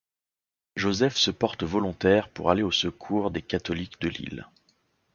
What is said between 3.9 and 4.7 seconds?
de l’île.